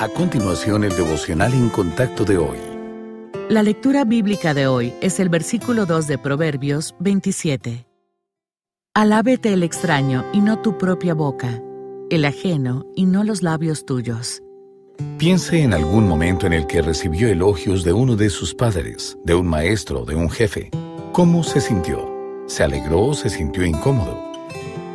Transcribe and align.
A 0.00 0.08
continuación, 0.08 0.82
el 0.82 0.90
devocional 0.96 1.54
en 1.54 1.68
contacto 1.68 2.24
de 2.24 2.36
hoy. 2.36 2.58
La 3.48 3.62
lectura 3.62 4.04
bíblica 4.04 4.52
de 4.52 4.66
hoy 4.66 4.92
es 5.00 5.20
el 5.20 5.28
versículo 5.28 5.86
2 5.86 6.08
de 6.08 6.18
Proverbios 6.18 6.96
27. 6.98 7.86
Alábete 8.92 9.52
el 9.52 9.62
extraño 9.62 10.24
y 10.32 10.40
no 10.40 10.60
tu 10.60 10.78
propia 10.78 11.14
boca, 11.14 11.62
el 12.10 12.24
ajeno 12.24 12.86
y 12.96 13.06
no 13.06 13.22
los 13.22 13.44
labios 13.44 13.86
tuyos. 13.86 14.42
Piense 15.16 15.62
en 15.62 15.72
algún 15.72 16.08
momento 16.08 16.46
en 16.46 16.54
el 16.54 16.66
que 16.66 16.82
recibió 16.82 17.28
elogios 17.28 17.84
de 17.84 17.92
uno 17.92 18.16
de 18.16 18.30
sus 18.30 18.52
padres, 18.52 19.16
de 19.24 19.36
un 19.36 19.46
maestro, 19.46 20.04
de 20.04 20.16
un 20.16 20.28
jefe. 20.28 20.70
¿Cómo 21.12 21.44
se 21.44 21.60
sintió? 21.60 22.12
¿Se 22.48 22.64
alegró 22.64 23.00
o 23.00 23.14
se 23.14 23.30
sintió 23.30 23.64
incómodo? 23.64 24.20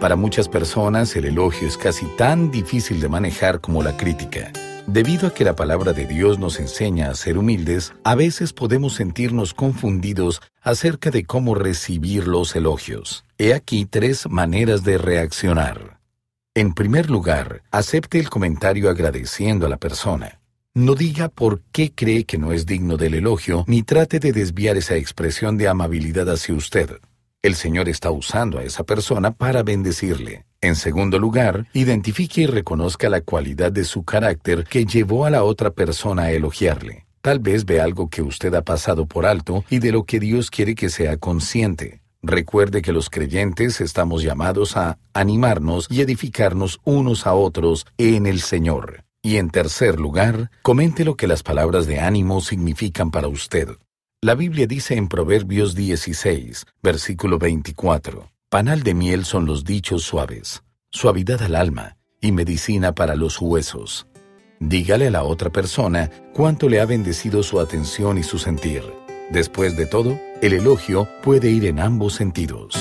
Para 0.02 0.18
muchas 0.18 0.50
personas 0.50 1.16
el 1.16 1.23
elogio 1.23 1.70
es 1.70 1.77
casi 1.77 2.05
tan 2.18 2.52
difícil 2.52 3.00
de 3.00 3.07
manejar 3.07 3.61
como 3.61 3.81
la 3.81 3.95
crítica. 3.95 4.52
Debido 4.91 5.27
a 5.27 5.34
que 5.35 5.43
la 5.43 5.55
palabra 5.55 5.93
de 5.93 6.07
Dios 6.07 6.39
nos 6.39 6.59
enseña 6.59 7.11
a 7.11 7.13
ser 7.13 7.38
humildes, 7.38 7.93
a 8.03 8.16
veces 8.16 8.53
podemos 8.53 8.95
sentirnos 8.95 9.53
confundidos 9.53 10.41
acerca 10.63 11.12
de 11.12 11.25
cómo 11.25 11.53
recibir 11.53 12.27
los 12.27 12.55
elogios. 12.55 13.23
He 13.38 13.53
aquí 13.53 13.85
tres 13.85 14.27
maneras 14.27 14.84
de 14.84 14.98
reaccionar. 14.98 15.99
En 16.55 16.73
primer 16.73 17.12
lugar, 17.12 17.62
acepte 17.70 18.17
el 18.17 18.31
comentario 18.31 18.89
agradeciendo 18.89 19.67
a 19.67 19.70
la 19.70 19.77
persona. 19.77 20.39
No 20.73 20.95
diga 20.95 21.29
por 21.29 21.62
qué 21.71 21.91
cree 21.93 22.23
que 22.23 22.40
no 22.40 22.51
es 22.51 22.65
digno 22.65 22.98
del 22.98 23.13
elogio, 23.13 23.65
ni 23.67 23.84
trate 23.84 24.20
de 24.20 24.31
desviar 24.31 24.76
esa 24.76 24.95
expresión 24.95 25.55
de 25.59 25.67
amabilidad 25.67 26.27
hacia 26.31 26.55
usted. 26.55 26.98
El 27.43 27.53
Señor 27.53 27.90
está 27.90 28.09
usando 28.09 28.57
a 28.57 28.63
esa 28.63 28.84
persona 28.84 29.29
para 29.35 29.62
bendecirle. 29.62 30.48
En 30.62 30.76
segundo 30.76 31.20
lugar, 31.20 31.68
identifique 31.73 32.41
y 32.41 32.45
reconozca 32.45 33.08
la 33.08 33.22
cualidad 33.22 33.72
de 33.72 33.86
su 33.86 34.04
carácter 34.04 34.66
que 34.66 34.85
llevó 34.85 35.26
a 35.26 35.30
la 35.30 35.44
otra 35.44 35.72
persona 35.72 36.24
a 36.24 36.32
elogiarle. 36.32 37.05
Tal 37.21 37.40
vez 37.40 37.65
ve 37.65 37.79
algo 37.79 38.10
que 38.10 38.21
usted 38.21 38.54
ha 38.55 38.62
pasado 38.62 39.05
por 39.05 39.26
alto 39.26 39.63
y 39.70 39.80
de 39.80 39.93
lo 39.93 40.04
que 40.04 40.20
Dios 40.20 40.52
quiere 40.52 40.76
que 40.76 40.90
sea 40.90 41.15
consciente. 41.15 42.02
Recuerde 42.21 42.82
que 42.82 42.91
los 42.91 43.10
creyentes 43.10 43.80
estamos 43.80 44.21
llamados 44.21 44.76
a 44.76 44.98
animarnos 45.13 45.87
y 45.90 46.02
edificarnos 46.02 46.82
unos 46.84 47.26
a 47.26 47.34
otros 47.34 47.87
en 47.98 48.26
el 48.26 48.41
Señor. 48.41 49.05
Y 49.21 49.37
en 49.37 49.49
tercer 49.49 49.98
lugar, 49.98 50.52
comente 50.62 51.05
lo 51.05 51.15
que 51.15 51.27
las 51.27 51.41
palabras 51.41 51.87
de 51.87 52.02
ánimo 52.02 52.41
significan 52.41 53.12
para 53.12 53.30
usted. 53.30 53.70
La 54.21 54.35
Biblia 54.35 54.68
dice 54.68 54.96
en 54.96 55.07
Proverbios 55.07 55.76
16, 55.76 56.65
versículo 56.84 57.40
24, 57.40 58.30
Panal 58.50 58.82
de 58.82 58.96
miel 58.96 59.26
son 59.26 59.46
los 59.46 59.64
dichos 59.64 60.02
suaves, 60.02 60.64
suavidad 60.90 61.44
al 61.44 61.54
alma 61.54 61.98
y 62.20 62.32
medicina 62.32 62.96
para 62.96 63.16
los 63.16 63.40
huesos. 63.40 64.08
Dígale 64.59 65.06
a 65.06 65.12
la 65.12 65.24
otra 65.24 65.52
persona 65.52 66.09
cuánto 66.34 66.68
le 66.68 66.81
ha 66.81 66.86
bendecido 66.88 67.44
su 67.44 67.59
atención 67.59 68.18
y 68.18 68.24
su 68.24 68.40
sentir. 68.40 68.81
Después 69.30 69.78
de 69.78 69.86
todo, 69.86 70.20
el 70.42 70.53
elogio 70.53 71.08
puede 71.22 71.52
ir 71.52 71.66
en 71.66 71.80
ambos 71.80 72.16
sentidos. 72.16 72.74